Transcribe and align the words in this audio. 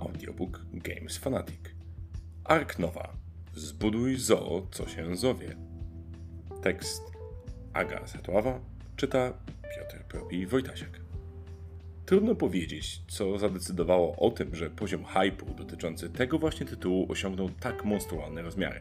Audiobook 0.00 0.60
Games 0.72 1.18
Fanatic. 1.18 1.60
Ark 2.44 2.78
Nowa. 2.78 3.12
Zbuduj 3.54 4.16
zoo, 4.16 4.66
co 4.70 4.88
się 4.88 5.16
zowie. 5.16 5.56
Tekst 6.62 7.02
Aga 7.72 8.06
Zatława 8.06 8.60
czyta 8.96 9.32
Piotr 9.76 10.04
Propi 10.08 10.46
Wojtasiak. 10.46 11.00
Trudno 12.06 12.34
powiedzieć, 12.34 13.02
co 13.08 13.38
zadecydowało 13.38 14.16
o 14.16 14.30
tym, 14.30 14.54
że 14.54 14.70
poziom 14.70 15.04
hypu 15.04 15.54
dotyczący 15.54 16.10
tego 16.10 16.38
właśnie 16.38 16.66
tytułu 16.66 17.12
osiągnął 17.12 17.48
tak 17.60 17.84
monstrualne 17.84 18.42
rozmiary. 18.42 18.80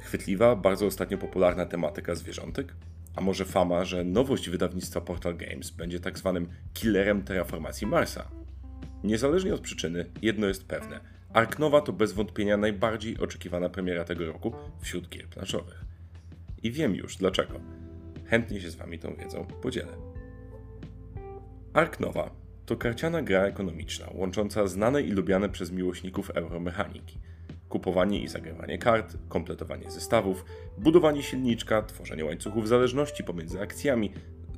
Chwytliwa, 0.00 0.56
bardzo 0.56 0.86
ostatnio 0.86 1.18
popularna 1.18 1.66
tematyka 1.66 2.14
zwierzątek? 2.14 2.74
A 3.16 3.20
może 3.20 3.44
fama, 3.44 3.84
że 3.84 4.04
nowość 4.04 4.50
wydawnictwa 4.50 5.00
Portal 5.00 5.36
Games 5.36 5.70
będzie 5.70 6.00
tak 6.00 6.18
zwanym 6.18 6.48
killerem 6.74 7.22
terraformacji 7.22 7.86
Marsa? 7.86 8.41
Niezależnie 9.04 9.54
od 9.54 9.60
przyczyny, 9.60 10.04
jedno 10.22 10.46
jest 10.46 10.66
pewne. 10.66 11.00
Ark 11.32 11.58
Nova 11.58 11.80
to 11.80 11.92
bez 11.92 12.12
wątpienia 12.12 12.56
najbardziej 12.56 13.18
oczekiwana 13.18 13.68
premiera 13.68 14.04
tego 14.04 14.26
roku 14.26 14.52
wśród 14.80 15.08
gier 15.08 15.26
planszowych. 15.26 15.84
I 16.62 16.72
wiem 16.72 16.94
już 16.94 17.16
dlaczego. 17.16 17.60
Chętnie 18.26 18.60
się 18.60 18.70
z 18.70 18.74
Wami 18.74 18.98
tą 18.98 19.14
wiedzą 19.14 19.46
podzielę. 19.62 19.92
Ark 21.72 22.00
Nova 22.00 22.30
to 22.66 22.76
karciana 22.76 23.22
gra 23.22 23.42
ekonomiczna, 23.42 24.06
łącząca 24.14 24.66
znane 24.66 25.02
i 25.02 25.10
lubiane 25.10 25.48
przez 25.48 25.70
miłośników 25.72 26.30
euromechaniki. 26.30 27.18
Kupowanie 27.68 28.22
i 28.22 28.28
zagrywanie 28.28 28.78
kart, 28.78 29.16
kompletowanie 29.28 29.90
zestawów, 29.90 30.44
budowanie 30.78 31.22
silniczka, 31.22 31.82
tworzenie 31.82 32.24
łańcuchów 32.24 32.68
zależności 32.68 33.24
pomiędzy 33.24 33.60
akcjami, 33.60 34.12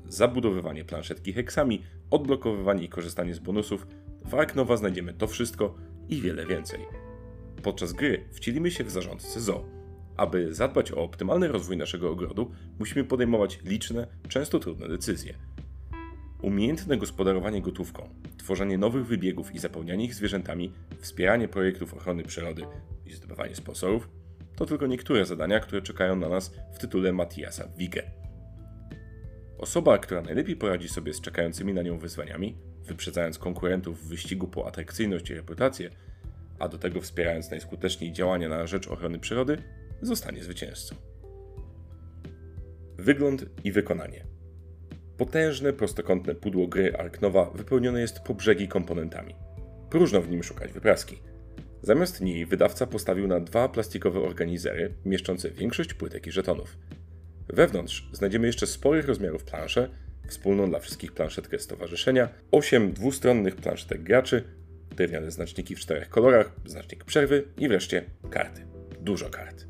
zabudowywanie 0.09 0.85
planszetki 0.85 1.33
heksami, 1.33 1.83
odblokowywanie 2.11 2.85
i 2.85 2.89
korzystanie 2.89 3.35
z 3.35 3.39
bonusów. 3.39 3.87
W 4.25 4.35
Ark 4.35 4.55
Nova 4.55 4.77
znajdziemy 4.77 5.15
to 5.15 5.27
wszystko 5.27 5.75
i 6.09 6.21
wiele 6.21 6.47
więcej. 6.47 6.81
Podczas 7.63 7.93
gry 7.93 8.25
wcielimy 8.33 8.71
się 8.71 8.85
w 8.85 8.91
zarządcę 8.91 9.41
zoo. 9.41 9.65
Aby 10.17 10.55
zadbać 10.55 10.93
o 10.93 10.97
optymalny 10.97 11.49
rozwój 11.49 11.77
naszego 11.77 12.11
ogrodu, 12.11 12.51
musimy 12.79 13.05
podejmować 13.05 13.59
liczne, 13.65 14.07
często 14.29 14.59
trudne 14.59 14.89
decyzje– 14.89 15.35
Umiejętne 16.45 16.97
gospodarowanie 16.97 17.63
gotówką, 17.63 18.09
tworzenie 18.39 18.79
nowych 18.79 19.07
wybiegów 19.07 19.55
i 19.55 19.59
zapełnianie 19.59 20.05
ich 20.05 20.15
zwierzętami, 20.15 20.73
wspieranie 21.01 21.49
projektów 21.49 21.95
ochrony 21.95 22.23
przyrody 22.23 22.63
i 23.07 23.13
zdobywanie 23.13 23.55
sponsorów 23.55 24.09
to 24.57 24.67
tylko 24.67 24.87
niektóre 24.87 25.27
zadania, 25.27 25.61
które 25.61 25.83
czekają 25.83 26.17
na 26.17 26.29
nas 26.29 26.55
w 26.75 26.79
tytule 26.79 27.13
Matiasa 27.13 27.69
Wige. 27.77 28.24
Osoba, 29.59 29.99
która 29.99 30.23
najlepiej 30.23 30.57
poradzi 30.57 30.89
sobie 30.89 31.15
z 31.15 31.21
czekającymi 31.21 31.75
na 31.75 31.83
nią 31.83 31.99
wyzwaniami, 31.99 32.57
wyprzedzając 32.85 33.39
konkurentów 33.39 34.01
w 34.01 34.09
wyścigu 34.09 34.49
po 34.49 34.67
atrakcyjność 34.67 35.31
i 35.31 35.35
reputację, 35.35 35.91
a 36.59 36.69
do 36.69 36.79
tego 36.79 37.01
wspierając 37.01 37.51
najskuteczniej 37.51 38.13
działania 38.13 38.49
na 38.49 38.67
rzecz 38.67 38.89
ochrony 38.89 39.19
przyrody, 39.19 39.63
zostanie 40.03 40.45
zwycięzcą. 40.45 40.95
Wygląd 42.99 43.47
i 43.65 43.73
wykonanie. 43.73 44.25
Potężne, 45.17 45.73
prostokątne 45.73 46.35
pudło 46.35 46.67
gry 46.67 46.97
Arknowa 46.97 47.51
wypełnione 47.51 48.01
jest 48.01 48.21
po 48.21 48.35
brzegi 48.35 48.69
komponentami. 48.69 49.35
Próżno 49.91 50.23
w 50.23 50.31
nim 50.31 50.43
szukać 50.43 50.73
wypraski. 50.73 51.19
Zamiast 51.83 52.21
niej 52.21 52.47
wydawca 52.47 52.87
postawił 52.87 53.27
na 53.27 53.41
dwa 53.41 53.69
plastikowe 53.69 54.21
organizery 54.21 54.95
mieszczące 55.05 55.51
większość 55.51 55.95
płytek 55.95 56.27
i 56.27 56.33
żetonów. 56.33 56.77
Wewnątrz 57.49 58.09
znajdziemy 58.13 58.47
jeszcze 58.47 58.67
sporych 58.67 59.07
rozmiarów 59.07 59.45
plansze, 59.45 59.89
wspólną 60.29 60.71
dla 60.71 60.79
wszystkich 60.79 61.13
planszetkę 61.13 61.59
stowarzyszenia, 61.59 62.29
8 62.51 62.93
dwustronnych 62.93 63.57
planszetek 63.57 64.03
graczy, 64.03 64.45
drewniane 64.97 65.31
znaczniki 65.31 65.77
w 65.77 65.81
czterech 65.81 66.09
kolorach, 66.09 66.53
znacznik 66.67 67.05
przerwy 67.05 67.45
i 67.59 67.69
wreszcie 67.69 68.05
karty. 68.31 68.67
Dużo 69.01 69.31
kart. 69.31 69.67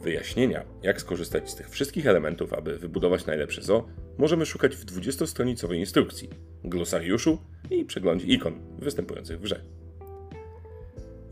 Wyjaśnienia, 0.00 0.64
jak 0.82 1.00
skorzystać 1.00 1.50
z 1.50 1.54
tych 1.54 1.70
wszystkich 1.70 2.06
elementów, 2.06 2.52
aby 2.52 2.78
wybudować 2.78 3.26
najlepsze 3.26 3.62
zoo, 3.62 3.88
możemy 4.18 4.46
szukać 4.46 4.76
w 4.76 4.86
20-stronicowej 4.86 5.76
instrukcji, 5.76 6.30
glosariuszu 6.64 7.38
i 7.70 7.84
przeglądzie 7.84 8.26
ikon 8.26 8.60
występujących 8.78 9.38
w 9.38 9.42
grze. 9.42 9.64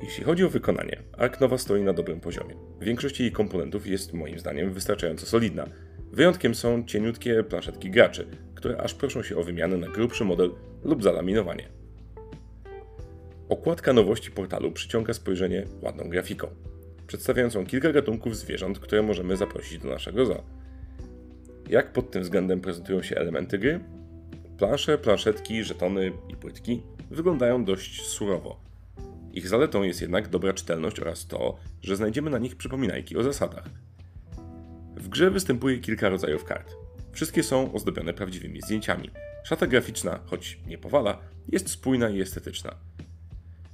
Jeśli 0.03 0.25
chodzi 0.25 0.45
o 0.45 0.51
wykonanie, 0.51 1.03
Ark 1.19 1.41
Nova 1.41 1.59
stoi 1.59 1.83
na 1.83 1.93
dobrym 1.93 2.21
poziomie. 2.21 2.55
Większość 2.81 3.21
jej 3.21 3.33
komponentów 3.33 3.87
jest 3.87 4.13
moim 4.13 4.39
zdaniem 4.39 4.73
wystarczająco 4.73 5.27
solidna. 5.27 5.67
Wyjątkiem 6.13 6.55
są 6.55 6.85
cieniutkie 6.85 7.45
planszetki 7.45 7.91
graczy, 7.91 8.27
które 8.55 8.81
aż 8.81 8.95
proszą 8.95 9.23
się 9.23 9.37
o 9.37 9.43
wymianę 9.43 9.77
na 9.77 9.89
grubszy 9.89 10.25
model 10.25 10.51
lub 10.85 11.03
zalaminowanie. 11.03 11.69
Okładka 13.49 13.93
nowości 13.93 14.31
portalu 14.31 14.73
przyciąga 14.73 15.15
spojrzenie 15.15 15.67
ładną 15.83 16.09
grafiką 16.09 16.49
przedstawiającą 17.13 17.67
kilka 17.67 17.93
gatunków 17.93 18.37
zwierząt, 18.37 18.79
które 18.79 19.03
możemy 19.03 19.37
zaprosić 19.37 19.79
do 19.79 19.89
naszego 19.89 20.27
zoo. 20.27 20.43
Jak 21.69 21.93
pod 21.93 22.11
tym 22.11 22.23
względem 22.23 22.61
prezentują 22.61 23.03
się 23.03 23.17
elementy 23.17 23.59
gry? 23.59 23.81
Plansze, 24.59 24.99
planszetki, 24.99 25.65
żetony 25.65 26.13
i 26.29 26.37
płytki 26.37 26.83
wyglądają 27.11 27.65
dość 27.65 28.07
surowo. 28.07 28.72
Ich 29.33 29.49
zaletą 29.49 29.83
jest 29.83 30.01
jednak 30.01 30.29
dobra 30.29 30.53
czytelność 30.53 31.01
oraz 31.01 31.27
to, 31.27 31.57
że 31.83 31.97
znajdziemy 31.97 32.31
na 32.31 32.39
nich 32.39 32.57
przypominajki 32.57 33.17
o 33.17 33.23
zasadach. 33.23 33.65
W 34.97 35.09
grze 35.09 35.31
występuje 35.31 35.79
kilka 35.79 36.09
rodzajów 36.09 36.45
kart. 36.45 36.75
Wszystkie 37.13 37.43
są 37.43 37.73
ozdobione 37.73 38.15
prawdziwymi 38.15 38.63
zdjęciami. 38.63 39.11
Szata 39.45 39.67
graficzna, 39.67 40.21
choć 40.27 40.59
nie 40.67 40.79
powala, 40.79 41.19
jest 41.49 41.71
spójna 41.71 42.11
i 42.11 42.21
estetyczna. 42.21 42.75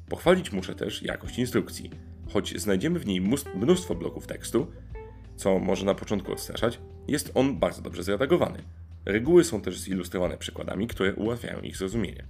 Pochwalić 0.09 0.53
muszę 0.53 0.75
też 0.75 1.03
jakość 1.03 1.39
instrukcji. 1.39 1.91
Choć 2.33 2.61
znajdziemy 2.61 2.99
w 2.99 3.07
niej 3.07 3.21
mnóstwo 3.55 3.95
bloków 3.95 4.27
tekstu, 4.27 4.67
co 5.37 5.59
może 5.59 5.87
na 5.87 5.95
początku 5.95 6.33
odstraszać, 6.33 6.81
jest 7.09 7.31
on 7.35 7.59
bardzo 7.59 7.83
dobrze 7.83 8.03
zredagowany. 8.03 8.59
Reguły 9.05 9.45
są 9.45 9.61
też 9.61 9.81
zilustrowane 9.81 10.37
przykładami, 10.37 10.87
które 10.87 11.15
ułatwiają 11.15 11.61
ich 11.61 11.77
zrozumienie. 11.77 12.25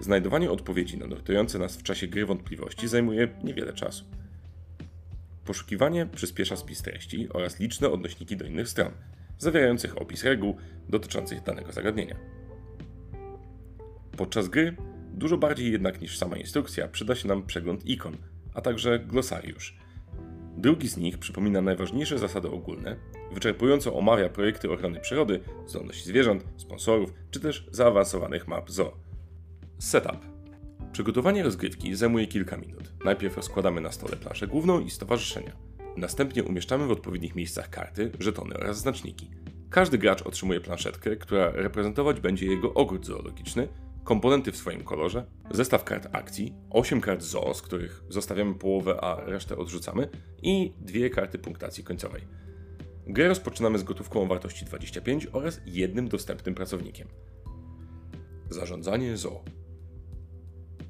Znajdowanie 0.00 0.50
odpowiedzi 0.50 0.98
na 0.98 1.06
nurtujące 1.06 1.58
nas 1.58 1.76
w 1.76 1.82
czasie 1.82 2.06
gry 2.06 2.26
wątpliwości 2.26 2.88
zajmuje 2.88 3.28
niewiele 3.44 3.72
czasu. 3.72 4.04
Poszukiwanie 5.44 6.06
przyspiesza 6.06 6.56
spis 6.56 6.82
treści 6.82 7.28
oraz 7.28 7.60
liczne 7.60 7.90
odnośniki 7.90 8.36
do 8.36 8.44
innych 8.44 8.68
stron, 8.68 8.92
zawierających 9.38 10.02
opis 10.02 10.24
reguł 10.24 10.56
dotyczących 10.88 11.42
danego 11.42 11.72
zagadnienia. 11.72 12.16
Podczas 14.16 14.48
gry, 14.48 14.76
dużo 15.14 15.36
bardziej 15.38 15.72
jednak 15.72 16.00
niż 16.00 16.18
sama 16.18 16.36
instrukcja, 16.36 16.88
przyda 16.88 17.14
się 17.14 17.28
nam 17.28 17.46
przegląd 17.46 17.86
ikon, 17.86 18.16
a 18.54 18.60
także 18.60 18.98
glosariusz. 18.98 19.76
Drugi 20.56 20.88
z 20.88 20.96
nich 20.96 21.18
przypomina 21.18 21.62
najważniejsze 21.62 22.18
zasady 22.18 22.48
ogólne, 22.48 22.96
wyczerpująco 23.32 23.94
omawia 23.94 24.28
projekty 24.28 24.72
ochrony 24.72 25.00
przyrody, 25.00 25.40
zdolności 25.66 26.08
zwierząt, 26.08 26.44
sponsorów 26.56 27.12
czy 27.30 27.40
też 27.40 27.68
zaawansowanych 27.70 28.48
map 28.48 28.70
zoo. 28.70 29.05
Setup. 29.78 30.26
Przygotowanie 30.92 31.42
rozgrywki 31.42 31.94
zajmuje 31.94 32.26
kilka 32.26 32.56
minut. 32.56 32.92
Najpierw 33.04 33.36
rozkładamy 33.36 33.80
na 33.80 33.92
stole 33.92 34.16
planszę 34.16 34.46
główną 34.46 34.80
i 34.80 34.90
stowarzyszenia. 34.90 35.52
Następnie 35.96 36.44
umieszczamy 36.44 36.86
w 36.86 36.90
odpowiednich 36.90 37.34
miejscach 37.34 37.70
karty, 37.70 38.12
żetony 38.20 38.54
oraz 38.56 38.78
znaczniki. 38.78 39.30
Każdy 39.70 39.98
gracz 39.98 40.22
otrzymuje 40.22 40.60
planszetkę, 40.60 41.16
która 41.16 41.50
reprezentować 41.50 42.20
będzie 42.20 42.46
jego 42.46 42.74
ogród 42.74 43.06
zoologiczny, 43.06 43.68
komponenty 44.04 44.52
w 44.52 44.56
swoim 44.56 44.84
kolorze, 44.84 45.26
zestaw 45.50 45.84
kart 45.84 46.08
akcji, 46.12 46.54
8 46.70 47.00
kart 47.00 47.22
ZO, 47.22 47.54
z 47.54 47.62
których 47.62 48.02
zostawiamy 48.08 48.54
połowę, 48.54 49.00
a 49.00 49.24
resztę 49.24 49.56
odrzucamy 49.56 50.08
i 50.42 50.72
dwie 50.80 51.10
karty 51.10 51.38
punktacji 51.38 51.84
końcowej. 51.84 52.22
Grę 53.06 53.28
rozpoczynamy 53.28 53.78
z 53.78 53.82
gotówką 53.82 54.22
o 54.22 54.26
wartości 54.26 54.64
25 54.64 55.26
oraz 55.32 55.60
jednym 55.66 56.08
dostępnym 56.08 56.54
pracownikiem. 56.54 57.08
Zarządzanie 58.50 59.16
ZO. 59.16 59.44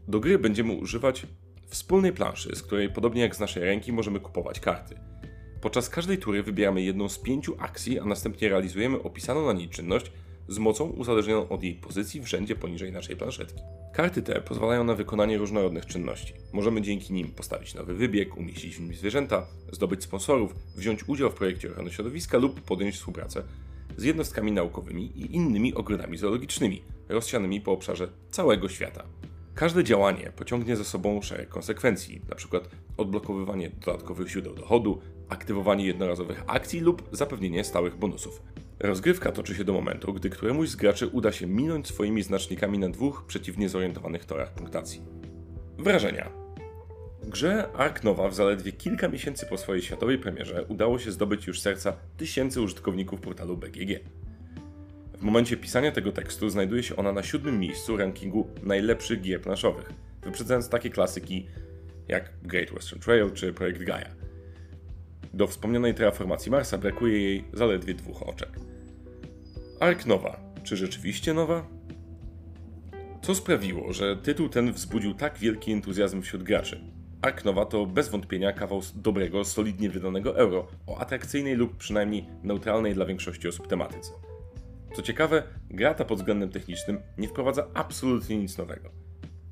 Do 0.09 0.21
gry 0.21 0.39
będziemy 0.39 0.73
używać 0.73 1.27
wspólnej 1.67 2.13
planszy, 2.13 2.57
z 2.57 2.63
której 2.63 2.91
podobnie 2.91 3.23
jak 3.23 3.37
z 3.37 3.41
naszej 3.41 3.63
ręki 3.63 3.93
możemy 3.93 4.21
kupować 4.21 4.61
karty. 4.61 4.99
Podczas 5.61 5.91
każdej 5.91 6.19
tury 6.19 6.43
wybieramy 6.43 6.83
jedną 6.83 7.09
z 7.09 7.19
pięciu 7.19 7.57
akcji, 7.59 8.01
a 8.01 8.05
następnie 8.05 8.49
realizujemy 8.49 9.03
opisaną 9.03 9.47
na 9.47 9.53
niej 9.53 9.69
czynność 9.69 10.13
z 10.49 10.59
mocą 10.59 10.85
uzależnioną 10.85 11.49
od 11.49 11.63
jej 11.63 11.75
pozycji 11.75 12.21
w 12.21 12.27
rzędzie 12.27 12.57
poniżej 12.57 12.93
naszej 12.93 13.17
planszetki. 13.17 13.61
Karty 13.93 14.23
te 14.23 14.41
pozwalają 14.41 14.85
na 14.85 14.95
wykonanie 14.95 15.39
różnorodnych 15.39 15.87
czynności. 15.87 16.35
Możemy 16.53 16.83
dzięki 16.83 17.13
nim 17.13 17.29
postawić 17.29 17.75
nowy 17.75 17.95
wybieg, 17.95 18.37
umieścić 18.37 18.77
w 18.77 18.81
nim 18.81 18.95
zwierzęta, 18.95 19.47
zdobyć 19.73 20.03
sponsorów, 20.03 20.55
wziąć 20.77 21.09
udział 21.09 21.31
w 21.31 21.35
projekcie 21.35 21.71
ochrony 21.71 21.93
środowiska 21.93 22.39
lub 22.39 22.61
podjąć 22.61 22.95
współpracę 22.95 23.43
z 23.97 24.05
jednostkami 24.05 24.53
naukowymi 24.53 25.05
i 25.05 25.37
innymi 25.37 25.75
ogrodami 25.75 26.17
zoologicznymi, 26.17 26.83
rozsianymi 27.09 27.61
po 27.61 27.73
obszarze 27.73 28.09
całego 28.31 28.69
świata. 28.69 29.05
Każde 29.57 29.85
działanie 29.85 30.33
pociągnie 30.37 30.77
za 30.77 30.85
sobą 30.85 31.23
szereg 31.23 31.49
konsekwencji, 31.49 32.21
np. 32.27 32.61
odblokowywanie 32.97 33.71
dodatkowych 33.71 34.29
źródeł 34.29 34.55
dochodu, 34.55 35.01
aktywowanie 35.29 35.87
jednorazowych 35.87 36.43
akcji 36.47 36.81
lub 36.81 37.09
zapewnienie 37.13 37.65
stałych 37.65 37.97
bonusów. 37.97 38.43
Rozgrywka 38.79 39.33
toczy 39.33 39.55
się 39.55 39.65
do 39.65 39.73
momentu, 39.73 40.13
gdy 40.13 40.31
któremuś 40.31 40.69
z 40.69 40.77
graczy 40.77 41.07
uda 41.07 41.33
się 41.33 41.47
minąć 41.47 41.87
swoimi 41.87 42.23
znacznikami 42.23 42.79
na 42.79 42.89
dwóch 42.89 43.25
przeciwnie 43.27 43.69
zorientowanych 43.69 44.25
torach 44.25 44.55
punktacji. 44.55 45.03
Wrażenia. 45.79 46.31
Grze 47.25 47.73
Ark 47.73 48.05
Nova 48.05 48.29
w 48.29 48.35
zaledwie 48.35 48.73
kilka 48.73 49.09
miesięcy 49.09 49.47
po 49.47 49.59
swojej 49.59 49.83
światowej 49.83 50.19
premierze 50.19 50.65
udało 50.65 50.99
się 50.99 51.13
zdobyć 51.13 51.47
już 51.47 51.61
serca 51.61 51.93
tysięcy 52.17 52.61
użytkowników 52.61 53.21
portalu 53.21 53.57
BGG. 53.57 54.01
W 55.19 55.23
momencie 55.23 55.57
pisania 55.57 55.93
tego 55.93 56.13
tekstu 56.13 56.49
znajduje 56.49 56.83
się 56.83 56.97
ona 56.97 57.13
na 57.13 57.23
siódmym 57.23 57.61
miejscu 57.61 57.97
rankingu 57.97 58.49
najlepszych 58.63 59.21
gier 59.21 59.41
planszowych, 59.41 59.93
wyprzedzając 60.23 60.69
takie 60.69 60.91
klasyki 60.91 61.47
jak 62.09 62.33
Great 62.43 62.71
Western 62.71 63.01
Trail 63.01 63.31
czy 63.31 63.53
Projekt 63.53 63.83
Gaia. 63.83 64.11
Do 65.35 65.47
wspomnianej 65.47 65.95
terraformacji 65.95 66.51
Marsa 66.51 66.79
brakuje 66.79 67.19
jej 67.23 67.45
zaledwie 67.53 67.95
dwóch 67.95 68.23
oczek. 68.23 68.51
Ark 69.81 70.07
Nova. 70.07 70.41
Czy 70.65 70.77
rzeczywiście 70.77 71.35
nowa? 71.35 71.67
Co 73.23 73.35
sprawiło, 73.35 73.93
że 73.93 74.17
tytuł 74.17 74.49
ten 74.49 74.73
wzbudził 74.73 75.15
tak 75.15 75.39
wielki 75.39 75.73
entuzjazm 75.73 76.23
wśród 76.23 76.43
graczy? 76.43 76.81
Ark 77.23 77.45
Nova 77.45 77.67
to 77.67 77.87
bez 77.87 78.09
wątpienia 78.09 78.53
kawał 78.53 78.81
dobrego, 78.95 79.45
solidnie 79.45 79.91
wydanego 79.91 80.37
euro 80.37 80.69
o 80.87 80.99
atrakcyjnej 80.99 81.55
lub 81.55 81.77
przynajmniej 81.77 82.27
neutralnej 82.43 82.95
dla 82.95 83.05
większości 83.07 83.49
osób 83.49 83.67
tematyce. 83.67 84.11
Co 84.97 85.03
ciekawe, 85.03 85.43
gra 85.71 85.95
ta 85.95 86.05
pod 86.05 86.19
względem 86.19 86.51
technicznym 86.51 86.99
nie 87.19 87.29
wprowadza 87.29 87.67
absolutnie 87.75 88.37
nic 88.37 88.59
nowego. 88.59 88.91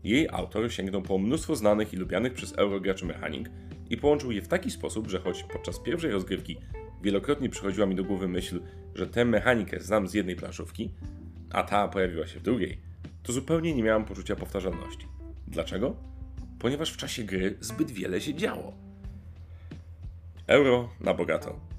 Jej 0.05 0.29
autor 0.29 0.73
sięgnął 0.73 1.03
po 1.03 1.19
mnóstwo 1.19 1.57
znanych 1.57 1.93
i 1.93 1.97
lubianych 1.97 2.35
przez 2.35 2.53
eurograczy 2.53 3.07
mechanik 3.07 3.51
i 3.91 3.97
połączył 3.97 4.33
je 4.33 4.43
w 4.43 4.49
taki 4.49 4.71
sposób, 4.71 5.11
że 5.11 5.19
choć 5.19 5.43
podczas 5.43 5.79
pierwszej 5.79 6.11
rozgrywki 6.11 6.57
wielokrotnie 7.03 7.49
przychodziła 7.49 7.87
mi 7.87 7.95
do 7.95 8.05
głowy 8.05 8.29
myśl, 8.29 8.61
że 8.95 9.07
tę 9.07 9.25
mechanikę 9.25 9.81
znam 9.81 10.09
z 10.09 10.15
jednej 10.15 10.37
planszówki, 10.37 10.91
a 11.51 11.63
ta 11.63 11.89
pojawiła 11.89 12.27
się 12.27 12.41
w 12.41 12.43
drugiej, 12.43 12.81
to 13.23 13.33
zupełnie 13.33 13.75
nie 13.75 13.83
miałem 13.83 14.05
poczucia 14.05 14.37
powtarzalności. 14.37 15.07
Dlaczego? 15.49 15.97
Ponieważ 16.59 16.93
w 16.93 16.97
czasie 16.97 17.25
gry 17.25 17.57
zbyt 17.61 17.91
wiele 17.91 18.21
się 18.21 18.35
działo. 18.35 18.73
Euro 20.47 20.89
na 21.01 21.15
bogato. 21.15 21.74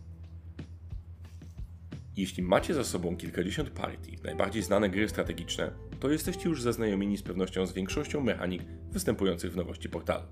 Jeśli 2.17 2.44
macie 2.44 2.73
za 2.73 2.83
sobą 2.83 3.17
kilkadziesiąt 3.17 3.69
partii, 3.69 4.17
najbardziej 4.23 4.63
znane 4.63 4.89
gry 4.89 5.09
strategiczne, 5.09 5.71
to 6.00 6.09
jesteście 6.09 6.50
już 6.50 6.62
zaznajomieni 6.62 7.17
z 7.17 7.23
pewnością 7.23 7.65
z 7.65 7.73
większością 7.73 8.21
mechanik 8.21 8.63
występujących 8.91 9.53
w 9.53 9.56
nowości 9.56 9.89
portalu. 9.89 10.23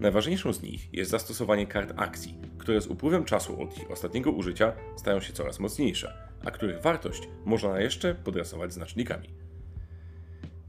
Najważniejszą 0.00 0.52
z 0.52 0.62
nich 0.62 0.94
jest 0.94 1.10
zastosowanie 1.10 1.66
kart 1.66 1.92
akcji, 1.96 2.38
które 2.58 2.80
z 2.80 2.86
upływem 2.86 3.24
czasu 3.24 3.62
od 3.62 3.78
ich 3.78 3.90
ostatniego 3.90 4.30
użycia 4.30 4.72
stają 4.96 5.20
się 5.20 5.32
coraz 5.32 5.60
mocniejsze, 5.60 6.14
a 6.44 6.50
których 6.50 6.82
wartość 6.82 7.28
można 7.44 7.80
jeszcze 7.80 8.14
podrasować 8.14 8.72
znacznikami. 8.72 9.28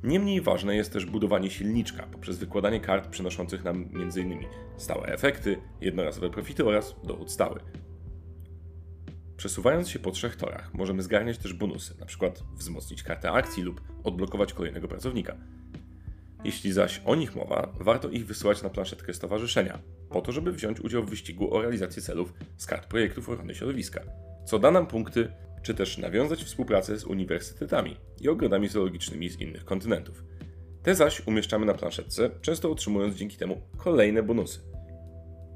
Niemniej 0.04 0.42
ważne 0.42 0.76
jest 0.76 0.94
też 0.94 1.06
budowanie 1.06 1.50
silniczka 1.50 2.08
poprzez 2.12 2.38
wykładanie 2.38 2.80
kart 2.80 3.08
przynoszących 3.08 3.64
nam 3.64 3.90
m.in. 3.94 4.40
stałe 4.78 5.08
efekty, 5.08 5.58
jednorazowe 5.82 6.30
profity 6.30 6.66
oraz 6.66 6.96
dochód 7.04 7.32
stały. 7.32 7.60
Przesuwając 9.38 9.90
się 9.90 10.00
po 10.00 10.12
trzech 10.12 10.36
torach, 10.36 10.74
możemy 10.74 11.04
zgarniać 11.04 11.38
też 11.38 11.54
bonusy, 11.54 11.94
np. 11.98 12.32
wzmocnić 12.56 13.04
kartę 13.04 13.32
akcji 13.32 13.64
lub 13.64 13.82
odblokować 14.04 14.54
kolejnego 14.54 14.88
pracownika. 14.88 15.38
Jeśli 16.44 16.72
zaś 16.72 17.02
o 17.06 17.16
nich 17.16 17.36
mowa, 17.36 17.74
warto 17.80 18.10
ich 18.10 18.26
wysyłać 18.26 18.64
na 18.64 18.70
planszetkę 18.70 19.14
stowarzyszenia, 19.14 19.80
po 20.10 20.22
to, 20.22 20.32
żeby 20.32 20.52
wziąć 20.52 20.80
udział 20.80 21.04
w 21.04 21.10
wyścigu 21.10 21.54
o 21.54 21.62
realizację 21.62 22.02
celów 22.02 22.34
z 22.58 22.66
kart 22.66 22.88
projektów 22.88 23.30
ochrony 23.30 23.56
środowiska, 23.56 24.02
co 24.46 24.60
da 24.60 24.72
nam 24.72 24.88
punkty, 24.88 25.32
czy 25.64 25.74
też 25.74 25.98
nawiązać 25.98 26.44
współpracę 26.44 26.98
z 26.98 27.04
uniwersytetami 27.04 27.98
i 28.22 28.30
ogrodami 28.30 28.68
zoologicznymi 28.68 29.30
z 29.30 29.40
innych 29.42 29.66
kontynentów. 29.66 30.24
Te 30.84 30.96
zaś 30.96 31.28
umieszczamy 31.28 31.66
na 31.66 31.74
planszetce, 31.74 32.30
często 32.42 32.72
otrzymując 32.72 33.16
dzięki 33.16 33.38
temu 33.38 33.62
kolejne 33.78 34.24
bonusy. 34.24 34.60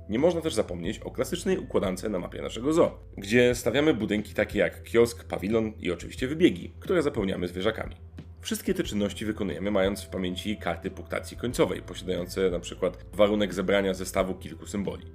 Nie 0.10 0.20
można 0.20 0.42
też 0.42 0.54
zapomnieć 0.54 1.00
o 1.00 1.12
klasycznej 1.12 1.58
układance 1.58 2.04
na 2.04 2.20
mapie 2.20 2.42
naszego 2.42 2.74
zoo, 2.74 3.00
gdzie 3.18 3.56
stawiamy 3.56 3.94
budynki 3.94 4.34
takie 4.34 4.60
jak 4.60 4.84
kiosk, 4.84 5.24
pawilon 5.24 5.74
i 5.80 5.92
oczywiście 5.92 6.28
wybiegi, 6.28 6.74
które 6.80 7.04
zapełniamy 7.04 7.48
zwierzakami. 7.48 7.96
Wszystkie 8.42 8.74
te 8.74 8.84
czynności 8.84 9.26
wykonujemy 9.26 9.72
mając 9.72 10.02
w 10.04 10.10
pamięci 10.10 10.58
karty 10.58 10.92
punktacji 10.92 11.38
końcowej, 11.38 11.82
posiadające 11.82 12.48
np. 12.48 12.92
warunek 13.14 13.54
zebrania 13.54 13.94
zestawu 13.94 14.36
kilku 14.36 14.68
symboli. 14.68 15.06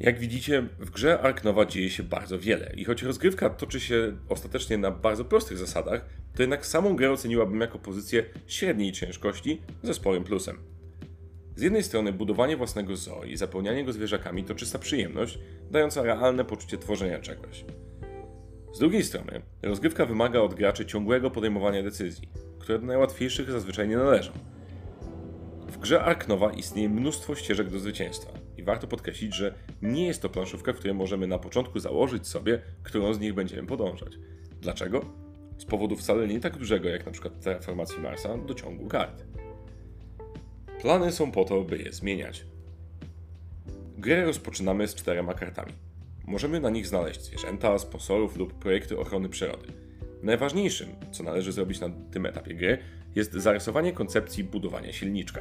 Jak 0.00 0.18
widzicie, 0.18 0.68
w 0.78 0.90
grze 0.90 1.20
Ark 1.20 1.44
Nova 1.44 1.66
dzieje 1.66 1.90
się 1.90 2.02
bardzo 2.02 2.38
wiele 2.38 2.72
i 2.76 2.84
choć 2.84 3.02
rozgrywka 3.02 3.50
toczy 3.50 3.80
się 3.80 4.16
ostatecznie 4.28 4.78
na 4.78 4.90
bardzo 4.90 5.24
prostych 5.24 5.58
zasadach, 5.58 6.06
to 6.34 6.42
jednak 6.42 6.66
samą 6.66 6.96
grę 6.96 7.12
oceniłabym 7.12 7.60
jako 7.60 7.78
pozycję 7.78 8.24
średniej 8.46 8.92
ciężkości 8.92 9.62
ze 9.82 9.94
sporym 9.94 10.24
plusem. 10.24 10.77
Z 11.58 11.62
jednej 11.62 11.82
strony 11.82 12.12
budowanie 12.12 12.56
własnego 12.56 12.96
zoo 12.96 13.24
i 13.24 13.36
zapełnianie 13.36 13.84
go 13.84 13.92
zwierzakami 13.92 14.44
to 14.44 14.54
czysta 14.54 14.78
przyjemność, 14.78 15.38
dająca 15.70 16.02
realne 16.02 16.44
poczucie 16.44 16.78
tworzenia 16.78 17.18
czegoś. 17.18 17.64
Z 18.72 18.78
drugiej 18.78 19.04
strony, 19.04 19.42
rozgrywka 19.62 20.06
wymaga 20.06 20.40
od 20.40 20.54
graczy 20.54 20.86
ciągłego 20.86 21.30
podejmowania 21.30 21.82
decyzji, 21.82 22.28
które 22.58 22.78
do 22.78 22.86
najłatwiejszych 22.86 23.50
zazwyczaj 23.50 23.88
nie 23.88 23.96
należą. 23.96 24.32
W 25.68 25.78
grze 25.78 26.02
Ark 26.02 26.28
Nova 26.28 26.52
istnieje 26.52 26.88
mnóstwo 26.88 27.34
ścieżek 27.34 27.70
do 27.70 27.78
zwycięstwa 27.78 28.32
i 28.56 28.62
warto 28.62 28.86
podkreślić, 28.86 29.34
że 29.34 29.54
nie 29.82 30.06
jest 30.06 30.22
to 30.22 30.28
planszówka, 30.28 30.72
w 30.72 30.76
której 30.76 30.94
możemy 30.94 31.26
na 31.26 31.38
początku 31.38 31.80
założyć 31.80 32.28
sobie, 32.28 32.62
którą 32.82 33.14
z 33.14 33.20
nich 33.20 33.34
będziemy 33.34 33.68
podążać. 33.68 34.18
Dlaczego? 34.60 35.04
Z 35.58 35.64
powodu 35.64 35.96
wcale 35.96 36.28
nie 36.28 36.40
tak 36.40 36.56
dużego 36.56 36.88
jak 36.88 37.02
np. 37.02 37.30
terraformacji 37.30 38.00
Marsa 38.00 38.36
dociągu 38.36 38.86
kart. 38.86 39.27
Plany 40.80 41.12
są 41.12 41.32
po 41.32 41.44
to, 41.44 41.62
by 41.62 41.78
je 41.78 41.92
zmieniać. 41.92 42.44
Grę 43.98 44.24
rozpoczynamy 44.24 44.88
z 44.88 44.94
czterema 44.94 45.34
kartami. 45.34 45.72
Możemy 46.26 46.60
na 46.60 46.70
nich 46.70 46.86
znaleźć 46.86 47.20
zwierzęta, 47.20 47.78
sponsorów 47.78 48.36
lub 48.36 48.54
projekty 48.54 48.98
ochrony 48.98 49.28
przyrody. 49.28 49.72
Najważniejszym, 50.22 50.88
co 51.12 51.22
należy 51.22 51.52
zrobić 51.52 51.80
na 51.80 51.90
tym 52.10 52.26
etapie 52.26 52.54
gry, 52.54 52.78
jest 53.14 53.32
zarysowanie 53.32 53.92
koncepcji 53.92 54.44
budowania 54.44 54.92
silniczka. 54.92 55.40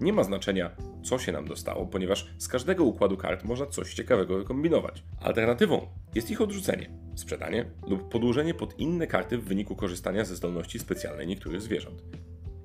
Nie 0.00 0.12
ma 0.12 0.24
znaczenia, 0.24 0.70
co 1.02 1.18
się 1.18 1.32
nam 1.32 1.48
dostało, 1.48 1.86
ponieważ 1.86 2.30
z 2.38 2.48
każdego 2.48 2.84
układu 2.84 3.16
kart 3.16 3.44
można 3.44 3.66
coś 3.66 3.94
ciekawego 3.94 4.38
wykombinować. 4.38 5.02
Alternatywą 5.20 5.86
jest 6.14 6.30
ich 6.30 6.40
odrzucenie, 6.40 6.90
sprzedanie 7.14 7.64
lub 7.88 8.08
podłużenie 8.08 8.54
pod 8.54 8.78
inne 8.78 9.06
karty 9.06 9.38
w 9.38 9.44
wyniku 9.44 9.76
korzystania 9.76 10.24
ze 10.24 10.36
zdolności 10.36 10.78
specjalnej 10.78 11.26
niektórych 11.26 11.62
zwierząt. 11.62 12.02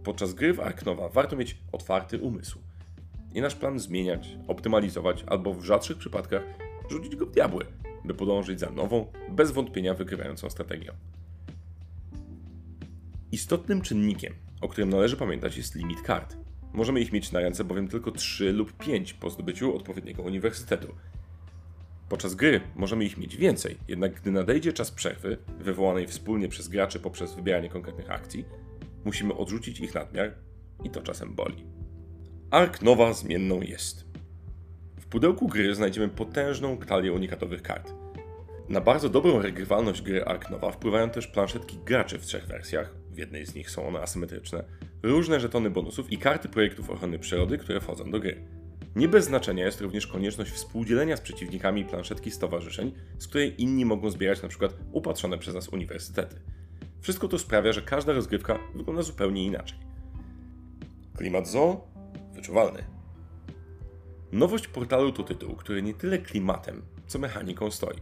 Podczas 0.04 0.34
gry 0.34 0.54
w 0.54 0.60
Ark 0.60 0.86
Nova 0.86 1.10
warto 1.10 1.36
mieć 1.36 1.58
otwarty 1.72 2.20
umysł. 2.20 2.60
Nie 3.34 3.42
nasz 3.42 3.56
plan 3.56 3.80
zmieniać, 3.80 4.38
optymalizować 4.48 5.24
albo 5.28 5.54
w 5.54 5.64
rzadszych 5.64 5.98
przypadkach 5.98 6.44
rzucić 6.90 7.16
go 7.16 7.26
w 7.26 7.32
diabły, 7.32 7.66
by 8.06 8.14
podążyć 8.14 8.60
za 8.60 8.70
nową, 8.70 9.06
bez 9.30 9.52
wątpienia 9.52 9.94
wygrywającą 9.94 10.50
strategią. 10.50 10.94
Istotnym 13.32 13.82
czynnikiem, 13.82 14.34
o 14.62 14.68
którym 14.68 14.90
należy 14.90 15.18
pamiętać, 15.18 15.58
jest 15.58 15.76
limit 15.76 16.02
kart. 16.02 16.38
Możemy 16.74 17.00
ich 17.00 17.12
mieć 17.12 17.32
na 17.32 17.40
ręce 17.40 17.64
bowiem 17.64 17.88
tylko 17.88 18.12
3 18.12 18.52
lub 18.52 18.74
5 18.74 19.14
po 19.14 19.30
zdobyciu 19.30 19.76
odpowiedniego 19.76 20.24
uniwersytetu. 20.24 20.96
Podczas 22.10 22.36
gry 22.36 22.62
możemy 22.76 23.06
ich 23.06 23.18
mieć 23.18 23.38
więcej, 23.38 23.78
jednak 23.88 24.14
gdy 24.14 24.32
nadejdzie 24.32 24.74
czas 24.74 24.92
przerwy, 24.92 25.38
wywołanej 25.60 26.08
wspólnie 26.08 26.50
przez 26.50 26.68
graczy 26.68 27.00
poprzez 27.00 27.36
wybieranie 27.36 27.70
konkretnych 27.70 28.12
akcji, 28.12 28.46
musimy 29.06 29.34
odrzucić 29.34 29.80
ich 29.80 29.96
nadmiar 29.96 30.34
i 30.84 30.90
to 30.90 31.02
czasem 31.02 31.36
boli. 31.36 31.66
Ark 32.52 32.82
Nowa 32.82 33.14
zmienną 33.14 33.62
jest. 33.62 34.06
W 35.00 35.06
pudełku 35.06 35.48
gry 35.48 35.76
znajdziemy 35.76 36.10
potężną 36.10 36.78
talię 36.78 37.14
unikatowych 37.14 37.62
kart. 37.62 37.94
Na 38.70 38.82
bardzo 38.82 39.10
dobrą 39.10 39.42
regrywalność 39.42 40.02
gry 40.02 40.26
Ark 40.26 40.50
Nowa 40.50 40.72
wpływają 40.72 41.10
też 41.10 41.28
planszetki 41.28 41.78
graczy 41.86 42.20
w 42.20 42.26
trzech 42.26 42.48
wersjach, 42.48 42.96
w 43.12 43.18
jednej 43.18 43.46
z 43.46 43.56
nich 43.56 43.70
są 43.70 43.88
one 43.88 44.02
asymetryczne, 44.02 44.64
różne 45.04 45.40
żetony 45.40 45.70
bonusów 45.70 46.12
i 46.12 46.18
karty 46.18 46.50
projektów 46.50 46.90
ochrony 46.90 47.20
przyrody, 47.20 47.58
które 47.58 47.82
wchodzą 47.82 48.12
do 48.12 48.20
gry. 48.20 48.48
Nie 48.96 49.08
bez 49.08 49.26
znaczenia 49.26 49.66
jest 49.66 49.82
również 49.82 50.08
konieczność 50.08 50.52
współdzielenia 50.52 51.18
z 51.18 51.22
przeciwnikami 51.22 51.86
planszetki 51.86 52.32
stowarzyszeń, 52.32 52.92
z 53.20 53.28
której 53.28 53.62
inni 53.62 53.86
mogą 53.86 54.10
zbierać 54.10 54.40
np. 54.40 54.70
upatrzone 54.92 55.38
przez 55.38 55.56
nas 55.56 55.70
uniwersytety. 55.70 56.36
Wszystko 57.02 57.28
to 57.28 57.40
sprawia, 57.40 57.74
że 57.74 57.82
każda 57.82 58.14
rozgrywka 58.14 58.60
wygląda 58.76 59.02
zupełnie 59.02 59.46
inaczej. 59.46 59.78
Klimat 61.18 61.48
zoo 61.48 61.88
wyczuwalny. 62.34 62.84
Nowość 64.32 64.68
portalu 64.68 65.12
to 65.12 65.24
tytuł, 65.24 65.56
który 65.56 65.82
nie 65.82 65.94
tyle 65.94 66.18
klimatem, 66.18 66.82
co 67.08 67.20
mechaniką 67.20 67.72
stoi. 67.72 68.00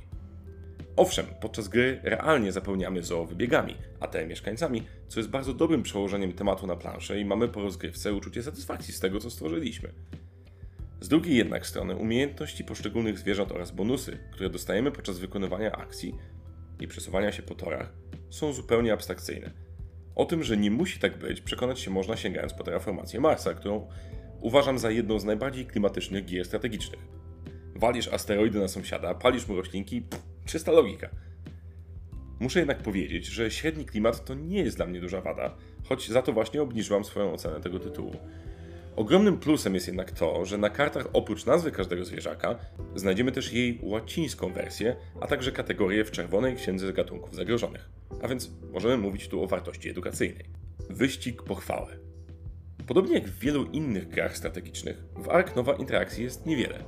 Owszem, 0.95 1.25
podczas 1.41 1.67
gry 1.67 1.99
realnie 2.03 2.51
zapełniamy 2.51 3.03
zoo 3.03 3.25
wybiegami, 3.25 3.75
a 3.99 4.07
te 4.07 4.27
mieszkańcami, 4.27 4.87
co 5.07 5.19
jest 5.19 5.29
bardzo 5.29 5.53
dobrym 5.53 5.83
przełożeniem 5.83 6.33
tematu 6.33 6.67
na 6.67 6.75
planszę 6.75 7.19
i 7.19 7.25
mamy 7.25 7.47
po 7.47 7.61
rozgrywce 7.61 8.13
uczucie 8.13 8.43
satysfakcji 8.43 8.93
z 8.93 8.99
tego, 8.99 9.19
co 9.19 9.29
stworzyliśmy. 9.29 9.93
Z 11.01 11.07
drugiej 11.07 11.37
jednak 11.37 11.67
strony 11.67 11.95
umiejętności 11.95 12.63
poszczególnych 12.63 13.19
zwierząt 13.19 13.51
oraz 13.51 13.71
bonusy, 13.71 14.17
które 14.31 14.49
dostajemy 14.49 14.91
podczas 14.91 15.19
wykonywania 15.19 15.71
akcji 15.71 16.15
i 16.79 16.87
przesuwania 16.87 17.31
się 17.31 17.43
po 17.43 17.55
torach, 17.55 17.93
są 18.29 18.53
zupełnie 18.53 18.93
abstrakcyjne. 18.93 19.51
O 20.15 20.25
tym, 20.25 20.43
że 20.43 20.57
nie 20.57 20.71
musi 20.71 20.99
tak 20.99 21.17
być, 21.17 21.41
przekonać 21.41 21.79
się 21.79 21.91
można 21.91 22.17
sięgając 22.17 22.53
po 22.53 22.63
terraformację 22.63 23.19
Marsa, 23.19 23.53
którą 23.53 23.87
uważam 24.41 24.79
za 24.79 24.91
jedną 24.91 25.19
z 25.19 25.25
najbardziej 25.25 25.65
klimatycznych 25.65 26.25
gier 26.25 26.45
strategicznych. 26.45 26.99
Walisz 27.75 28.07
asteroidy 28.07 28.59
na 28.59 28.67
sąsiada, 28.67 29.13
palisz 29.13 29.47
mu 29.47 29.55
roślinki, 29.55 30.01
pff, 30.01 30.25
czysta 30.45 30.71
logika. 30.71 31.09
Muszę 32.39 32.59
jednak 32.59 32.77
powiedzieć, 32.77 33.25
że 33.25 33.51
średni 33.51 33.85
klimat 33.85 34.25
to 34.25 34.33
nie 34.33 34.59
jest 34.59 34.77
dla 34.77 34.85
mnie 34.85 35.01
duża 35.01 35.21
wada, 35.21 35.55
choć 35.89 36.09
za 36.09 36.21
to 36.21 36.33
właśnie 36.33 36.61
obniżyłam 36.61 37.05
swoją 37.05 37.33
ocenę 37.33 37.61
tego 37.61 37.79
tytułu. 37.79 38.15
Ogromnym 38.95 39.37
plusem 39.37 39.73
jest 39.73 39.87
jednak 39.87 40.11
to, 40.11 40.45
że 40.45 40.57
na 40.57 40.69
kartach 40.69 41.07
oprócz 41.13 41.45
nazwy 41.45 41.71
każdego 41.71 42.05
zwierzaka 42.05 42.55
znajdziemy 42.95 43.31
też 43.31 43.53
jej 43.53 43.79
łacińską 43.81 44.53
wersję, 44.53 44.95
a 45.21 45.27
także 45.27 45.51
kategorię 45.51 46.05
w 46.05 46.11
czerwonej 46.11 46.55
księdze 46.55 46.93
gatunków 46.93 47.35
zagrożonych. 47.35 47.89
A 48.21 48.27
więc 48.27 48.51
możemy 48.71 48.97
mówić 48.97 49.27
tu 49.27 49.43
o 49.43 49.47
wartości 49.47 49.89
edukacyjnej. 49.89 50.45
Wyścig 50.89 51.43
po 51.43 51.55
chwałę. 51.55 51.97
Podobnie 52.87 53.13
jak 53.13 53.27
w 53.27 53.39
wielu 53.39 53.65
innych 53.65 54.07
grach 54.09 54.37
strategicznych, 54.37 55.03
w 55.15 55.29
Ark 55.29 55.55
nowa 55.55 55.73
interakcji 55.73 56.23
jest 56.23 56.45
niewiele. 56.45 56.83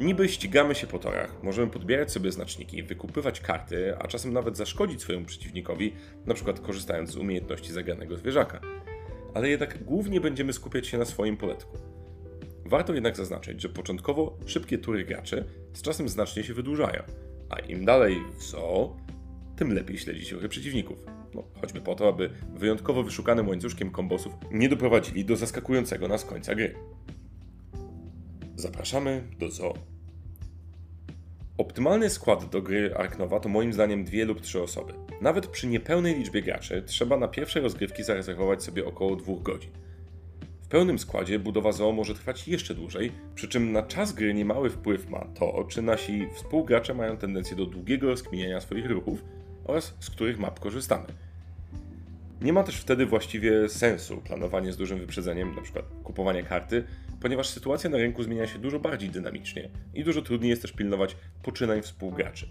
Niby 0.00 0.28
ścigamy 0.28 0.74
się 0.74 0.86
po 0.86 0.98
torach, 0.98 1.42
możemy 1.42 1.70
podbierać 1.70 2.12
sobie 2.12 2.32
znaczniki, 2.32 2.82
wykupywać 2.82 3.40
karty, 3.40 3.96
a 3.98 4.08
czasem 4.08 4.32
nawet 4.32 4.56
zaszkodzić 4.56 5.02
swojemu 5.02 5.26
przeciwnikowi, 5.26 5.94
np. 6.26 6.54
korzystając 6.62 7.10
z 7.10 7.16
umiejętności 7.16 7.72
zagranego 7.72 8.16
zwierzaka. 8.16 8.60
Ale 9.34 9.48
jednak 9.48 9.84
głównie 9.84 10.20
będziemy 10.20 10.52
skupiać 10.52 10.86
się 10.86 10.98
na 10.98 11.04
swoim 11.04 11.36
poletku. 11.36 11.78
Warto 12.64 12.94
jednak 12.94 13.16
zaznaczyć, 13.16 13.62
że 13.62 13.68
początkowo 13.68 14.38
szybkie 14.46 14.78
tury 14.78 15.04
graczy 15.04 15.44
z 15.72 15.82
czasem 15.82 16.08
znacznie 16.08 16.44
się 16.44 16.54
wydłużają, 16.54 17.02
a 17.50 17.58
im 17.58 17.84
dalej 17.84 18.16
w 18.38 18.42
zoo, 18.42 18.96
tym 19.58 19.72
lepiej 19.72 19.98
śledzić 19.98 20.32
ruchy 20.32 20.48
przeciwników. 20.48 20.98
No, 21.34 21.44
choćby 21.60 21.80
po 21.80 21.94
to, 21.94 22.08
aby 22.08 22.30
wyjątkowo 22.54 23.02
wyszukanym 23.02 23.48
łańcuszkiem 23.48 23.90
kombosów 23.90 24.32
nie 24.50 24.68
doprowadzili 24.68 25.24
do 25.24 25.36
zaskakującego 25.36 26.08
nas 26.08 26.24
końca 26.24 26.54
gry. 26.54 26.74
Zapraszamy 28.56 29.22
do 29.38 29.50
zoo. 29.50 29.74
Optymalny 31.58 32.10
skład 32.10 32.50
do 32.50 32.62
gry 32.62 32.94
Ark 32.94 33.18
Nova 33.18 33.40
to 33.40 33.48
moim 33.48 33.72
zdaniem 33.72 34.04
dwie 34.04 34.24
lub 34.24 34.40
trzy 34.40 34.62
osoby. 34.62 34.92
Nawet 35.20 35.46
przy 35.46 35.66
niepełnej 35.66 36.14
liczbie 36.18 36.42
graczy 36.42 36.82
trzeba 36.86 37.16
na 37.16 37.28
pierwsze 37.28 37.60
rozgrywki 37.60 38.04
zarezerwować 38.04 38.62
sobie 38.62 38.86
około 38.86 39.16
dwóch 39.16 39.42
godzin. 39.42 39.70
W 40.62 40.68
pełnym 40.68 40.98
składzie 40.98 41.38
budowa 41.38 41.72
zoo 41.72 41.92
może 41.92 42.14
trwać 42.14 42.48
jeszcze 42.48 42.74
dłużej, 42.74 43.12
przy 43.34 43.48
czym 43.48 43.72
na 43.72 43.82
czas 43.82 44.12
gry 44.12 44.34
niemały 44.34 44.70
wpływ 44.70 45.08
ma 45.08 45.24
to, 45.24 45.64
czy 45.68 45.82
nasi 45.82 46.28
współgracze 46.34 46.94
mają 46.94 47.16
tendencję 47.16 47.56
do 47.56 47.66
długiego 47.66 48.06
rozkminiania 48.06 48.60
swoich 48.60 48.90
ruchów 48.90 49.24
oraz 49.68 49.94
z 50.00 50.10
których 50.10 50.38
map 50.38 50.60
korzystamy. 50.60 51.06
Nie 52.42 52.52
ma 52.52 52.62
też 52.62 52.76
wtedy 52.76 53.06
właściwie 53.06 53.68
sensu 53.68 54.16
planowanie 54.16 54.72
z 54.72 54.76
dużym 54.76 54.98
wyprzedzeniem, 54.98 55.48
np. 55.48 55.82
kupowanie 56.04 56.42
karty, 56.42 56.84
ponieważ 57.20 57.48
sytuacja 57.48 57.90
na 57.90 57.96
rynku 57.96 58.22
zmienia 58.22 58.46
się 58.46 58.58
dużo 58.58 58.80
bardziej 58.80 59.10
dynamicznie 59.10 59.70
i 59.94 60.04
dużo 60.04 60.22
trudniej 60.22 60.50
jest 60.50 60.62
też 60.62 60.72
pilnować 60.72 61.16
poczynań 61.42 61.82
współgraczy. 61.82 62.48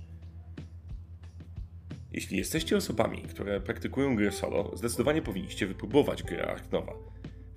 Jeśli 2.12 2.38
jesteście 2.38 2.78
osobami, 2.78 3.22
które 3.22 3.62
praktykują 3.62 4.16
gry 4.16 4.32
solo, 4.32 4.72
zdecydowanie 4.78 5.22
powinniście 5.22 5.68
wypróbować 5.68 6.24
grę 6.24 6.48
Ark 6.48 6.72
Nova. 6.72 6.94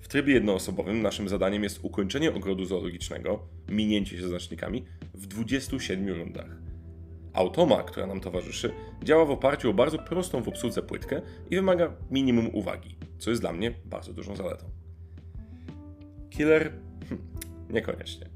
W 0.01 0.07
trybie 0.07 0.33
jednoosobowym 0.33 1.01
naszym 1.01 1.29
zadaniem 1.29 1.63
jest 1.63 1.79
ukończenie 1.81 2.33
ogrodu 2.33 2.65
zoologicznego, 2.65 3.47
minięcie 3.69 4.17
się 4.17 4.27
znacznikami, 4.27 4.85
w 5.13 5.27
27 5.27 6.09
rundach. 6.09 6.60
Automa, 7.33 7.83
która 7.83 8.07
nam 8.07 8.19
towarzyszy, 8.19 8.73
działa 9.03 9.25
w 9.25 9.31
oparciu 9.31 9.69
o 9.69 9.73
bardzo 9.73 9.97
prostą 9.97 10.43
w 10.43 10.47
obsłudze 10.47 10.81
płytkę 10.81 11.21
i 11.49 11.55
wymaga 11.55 11.93
minimum 12.11 12.49
uwagi, 12.53 12.95
co 13.17 13.29
jest 13.29 13.41
dla 13.41 13.53
mnie 13.53 13.73
bardzo 13.85 14.13
dużą 14.13 14.35
zaletą. 14.35 14.65
Killer? 16.29 16.71
Hm, 17.09 17.21
niekoniecznie. 17.69 18.29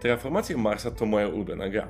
Terraformacja 0.00 0.56
Marsa 0.56 0.90
to 0.90 1.06
moja 1.06 1.28
ulubiona 1.28 1.68
gra. 1.68 1.88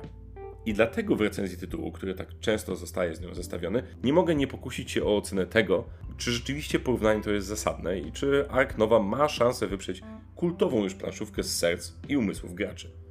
I 0.65 0.73
dlatego 0.73 1.15
w 1.15 1.21
recenzji 1.21 1.57
tytułu, 1.57 1.91
który 1.91 2.13
tak 2.13 2.39
często 2.39 2.75
zostaje 2.75 3.15
z 3.15 3.21
nią 3.21 3.33
zestawiony, 3.33 3.83
nie 4.03 4.13
mogę 4.13 4.35
nie 4.35 4.47
pokusić 4.47 4.91
się 4.91 5.03
o 5.03 5.17
ocenę 5.17 5.45
tego, 5.45 5.85
czy 6.17 6.31
rzeczywiście 6.31 6.79
porównanie 6.79 7.21
to 7.21 7.31
jest 7.31 7.47
zasadne 7.47 7.99
i 7.99 8.11
czy 8.11 8.49
Ark 8.49 8.77
Nova 8.77 8.99
ma 8.99 9.29
szansę 9.29 9.67
wyprzeć 9.67 10.01
kultową 10.35 10.83
już 10.83 10.95
planszówkę 10.95 11.43
z 11.43 11.57
serc 11.57 11.93
i 12.09 12.17
umysłów 12.17 12.55
graczy. 12.55 13.02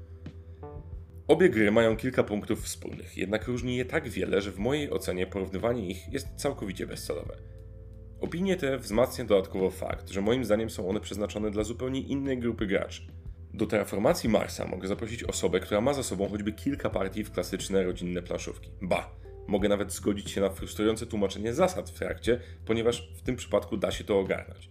Obie 1.32 1.50
gry 1.50 1.70
mają 1.70 1.96
kilka 1.96 2.22
punktów 2.22 2.62
wspólnych, 2.62 3.16
jednak 3.16 3.48
różni 3.48 3.76
je 3.76 3.84
tak 3.84 4.08
wiele, 4.08 4.40
że 4.40 4.52
w 4.52 4.58
mojej 4.58 4.90
ocenie 4.90 5.26
porównywanie 5.26 5.86
ich 5.86 6.12
jest 6.12 6.28
całkowicie 6.36 6.86
bezcelowe. 6.86 7.36
Opinie 8.20 8.56
te 8.56 8.78
wzmacnia 8.78 9.24
dodatkowo 9.24 9.70
fakt, 9.70 10.10
że 10.10 10.20
moim 10.20 10.44
zdaniem 10.44 10.70
są 10.70 10.88
one 10.88 11.00
przeznaczone 11.00 11.50
dla 11.50 11.64
zupełnie 11.64 12.00
innej 12.00 12.38
grupy 12.38 12.66
graczy. 12.66 13.02
Do 13.54 13.66
terraformacji 13.66 14.28
Marsa 14.28 14.66
mogę 14.66 14.88
zaprosić 14.88 15.24
osobę, 15.24 15.60
która 15.60 15.80
ma 15.80 15.94
za 15.94 16.02
sobą 16.02 16.28
choćby 16.28 16.52
kilka 16.52 16.90
partii 16.90 17.24
w 17.24 17.30
klasyczne 17.32 17.82
rodzinne 17.82 18.22
planszówki. 18.22 18.70
Ba, 18.82 19.10
mogę 19.46 19.68
nawet 19.68 19.92
zgodzić 19.92 20.30
się 20.30 20.40
na 20.40 20.50
frustrujące 20.50 21.06
tłumaczenie 21.06 21.54
zasad 21.54 21.90
w 21.90 21.98
trakcie, 21.98 22.40
ponieważ 22.66 23.12
w 23.16 23.22
tym 23.22 23.36
przypadku 23.36 23.76
da 23.76 23.90
się 23.90 24.04
to 24.04 24.18
ogarnąć. 24.18 24.70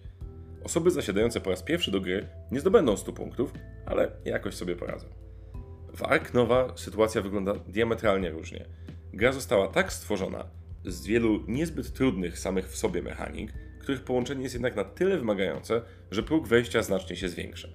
Osoby 0.64 0.92
zasiadające 0.92 1.42
po 1.42 1.50
raz 1.50 1.64
pierwszy 1.64 1.92
do 1.92 2.02
gry 2.02 2.28
nie 2.52 2.60
zdobędą 2.60 2.98
100 2.98 3.14
punktów, 3.14 3.54
ale 3.86 4.12
jakoś 4.26 4.56
sobie 4.56 4.76
poradzą. 4.76 5.31
W 5.96 6.04
Ark 6.04 6.34
Nova 6.34 6.74
sytuacja 6.76 7.22
wygląda 7.22 7.54
diametralnie 7.68 8.30
różnie. 8.30 8.66
Gra 9.14 9.32
została 9.32 9.68
tak 9.68 9.94
stworzona 9.94 10.46
z 10.86 11.06
wielu 11.06 11.44
niezbyt 11.48 11.94
trudnych 11.94 12.40
samych 12.40 12.70
w 12.70 12.78
sobie 12.78 13.02
mechanik, 13.02 13.54
których 13.80 14.04
połączenie 14.04 14.44
jest 14.44 14.56
jednak 14.56 14.76
na 14.76 14.84
tyle 14.84 15.18
wymagające, 15.18 15.82
że 16.12 16.24
próg 16.24 16.48
wejścia 16.48 16.84
znacznie 16.84 17.16
się 17.16 17.30
zwiększa. 17.30 17.68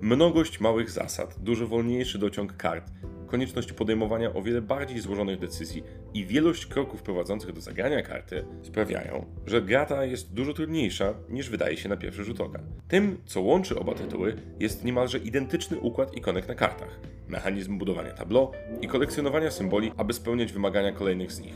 Mnogość 0.00 0.60
małych 0.60 0.90
zasad, 0.90 1.36
dużo 1.38 1.66
wolniejszy 1.66 2.18
dociąg 2.18 2.56
kart, 2.56 2.90
konieczność 3.26 3.72
podejmowania 3.72 4.34
o 4.34 4.42
wiele 4.42 4.62
bardziej 4.62 5.00
złożonych 5.00 5.38
decyzji 5.38 5.82
i 6.14 6.26
wielość 6.26 6.66
kroków 6.66 7.02
prowadzących 7.02 7.52
do 7.52 7.60
zagrania 7.60 8.02
karty 8.02 8.44
sprawiają, 8.62 9.26
że 9.46 9.62
gra 9.62 9.86
ta 9.86 10.04
jest 10.04 10.34
dużo 10.34 10.54
trudniejsza 10.54 11.14
niż 11.28 11.50
wydaje 11.50 11.76
się 11.76 11.88
na 11.88 11.96
pierwszy 11.96 12.24
rzut 12.24 12.40
oka. 12.40 12.60
Tym, 12.88 13.18
co 13.24 13.40
łączy 13.40 13.78
oba 13.78 13.94
tytuły, 13.94 14.36
jest 14.60 14.84
niemalże 14.84 15.18
identyczny 15.18 15.78
układ 15.78 16.16
ikonek 16.16 16.48
na 16.48 16.54
kartach, 16.54 17.00
mechanizm 17.28 17.78
budowania 17.78 18.12
tableau 18.12 18.52
i 18.80 18.88
kolekcjonowania 18.88 19.50
symboli, 19.50 19.92
aby 19.96 20.12
spełniać 20.12 20.52
wymagania 20.52 20.92
kolejnych 20.92 21.32
z 21.32 21.40
nich. 21.40 21.54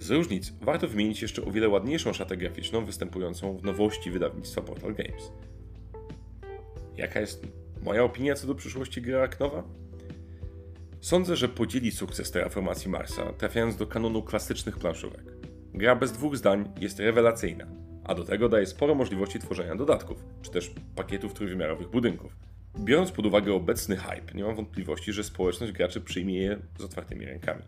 Z 0.00 0.10
różnic 0.10 0.52
warto 0.60 0.88
wymienić 0.88 1.22
jeszcze 1.22 1.44
o 1.44 1.50
wiele 1.50 1.68
ładniejszą 1.68 2.12
szatę 2.12 2.36
graficzną 2.36 2.84
występującą 2.84 3.56
w 3.56 3.64
nowości 3.64 4.10
wydawnictwa 4.10 4.62
Portal 4.62 4.94
Games. 4.94 5.32
Jaka 6.96 7.20
jest 7.20 7.46
moja 7.82 8.04
opinia 8.04 8.34
co 8.34 8.46
do 8.46 8.54
przyszłości 8.54 9.02
gry 9.02 9.16
Ark 9.16 9.40
Nova? 9.40 9.62
Sądzę, 11.06 11.36
że 11.36 11.48
podzieli 11.48 11.90
sukces 11.90 12.30
terraformacji 12.30 12.90
Marsa, 12.90 13.32
trafiając 13.32 13.76
do 13.76 13.86
kanonu 13.86 14.22
klasycznych 14.22 14.78
planszówek. 14.78 15.22
Gra 15.74 15.96
bez 15.96 16.12
dwóch 16.12 16.36
zdań 16.36 16.72
jest 16.80 16.98
rewelacyjna, 16.98 17.66
a 18.04 18.14
do 18.14 18.24
tego 18.24 18.48
daje 18.48 18.66
sporo 18.66 18.94
możliwości 18.94 19.38
tworzenia 19.38 19.76
dodatków, 19.76 20.24
czy 20.42 20.50
też 20.50 20.74
pakietów 20.96 21.34
trójwymiarowych 21.34 21.90
budynków. 21.90 22.36
Biorąc 22.78 23.12
pod 23.12 23.26
uwagę 23.26 23.54
obecny 23.54 23.96
hype, 23.96 24.34
nie 24.34 24.44
mam 24.44 24.54
wątpliwości, 24.54 25.12
że 25.12 25.24
społeczność 25.24 25.72
graczy 25.72 26.00
przyjmie 26.00 26.34
je 26.34 26.58
z 26.78 26.84
otwartymi 26.84 27.26
rękami. 27.26 27.62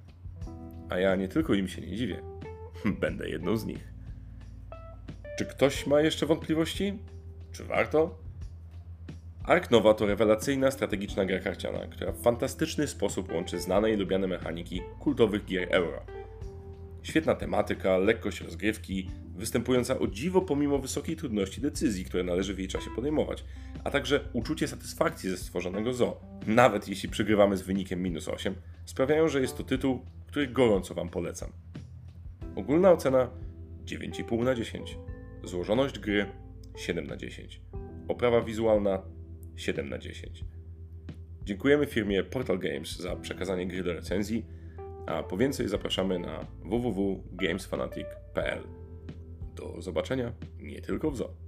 A 0.91 0.99
ja 0.99 1.17
nie 1.17 1.29
tylko 1.29 1.55
im 1.55 1.69
się 1.69 1.83
nie 1.83 1.97
dziwię, 1.97 2.23
będę 3.01 3.29
jedną 3.29 3.57
z 3.57 3.67
nich. 3.67 3.93
Czy 5.39 5.45
ktoś 5.47 5.87
ma 5.87 6.01
jeszcze 6.01 6.27
wątpliwości? 6.27 6.99
Czy 7.53 7.65
warto? 7.65 8.19
Ark 9.49 9.71
Nova 9.71 9.95
to 9.95 10.07
rewelacyjna 10.07 10.71
strategiczna 10.71 11.25
gra 11.25 11.39
karciana, 11.39 11.79
która 11.79 12.13
w 12.13 12.23
fantastyczny 12.23 12.87
sposób 12.87 13.33
łączy 13.33 13.61
znane 13.61 13.93
i 13.93 13.97
lubiane 13.97 14.27
mechaniki 14.27 14.83
kultowych 14.99 15.45
gier 15.45 15.69
euro. 15.71 16.03
Świetna 17.03 17.35
tematyka, 17.35 17.99
lekkość 17.99 18.41
rozgrywki, 18.41 19.11
występująca 19.37 19.99
o 19.99 20.07
dziwo 20.07 20.41
pomimo 20.41 20.79
wysokiej 20.79 21.17
trudności 21.17 21.61
decyzji, 21.61 22.05
które 22.05 22.25
należy 22.25 22.55
w 22.55 22.59
jej 22.59 22.69
czasie 22.69 22.91
podejmować, 22.97 23.45
a 23.85 23.91
także 23.91 24.21
uczucie 24.33 24.69
satysfakcji 24.69 25.31
ze 25.31 25.37
stworzonego 25.37 25.93
zo, 25.95 26.21
nawet 26.47 26.89
jeśli 26.89 27.09
przegrywamy 27.09 27.57
z 27.57 27.63
wynikiem 27.63 28.03
minus 28.03 28.29
8, 28.29 28.55
sprawiają, 28.85 29.29
że 29.29 29.41
jest 29.41 29.57
to 29.57 29.65
tytuł, 29.65 30.01
który 30.27 30.47
gorąco 30.47 30.95
Wam 30.95 31.09
polecam. 31.09 31.51
Ogólna 32.57 32.93
ocena 32.93 33.31
9,5 33.85 34.45
na 34.45 34.55
10. 34.55 34.99
Złożoność 35.45 35.99
gry 35.99 36.27
7 36.77 37.07
na 37.07 37.17
10. 37.17 37.61
Oprawa 38.09 38.41
wizualna 38.41 39.03
7 39.59 39.89
na 39.89 39.99
10. 39.99 40.45
Dziękujemy 41.45 41.87
firmie 41.87 42.25
Portal 42.25 42.59
Games 42.59 42.97
za 42.97 43.17
przekazanie 43.17 43.67
gry 43.67 43.83
do 43.83 43.93
recenzji, 43.93 44.45
a 45.07 45.23
po 45.23 45.37
więcej 45.37 45.69
zapraszamy 45.69 46.19
na 46.19 46.47
www.gamesfanatic.pl. 46.65 48.63
Do 49.55 49.83
zobaczenia 49.83 50.33
nie 50.59 50.81
tylko 50.81 51.11
w 51.11 51.17
zoo. 51.17 51.48